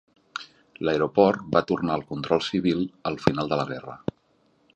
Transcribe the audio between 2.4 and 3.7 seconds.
civil al final de la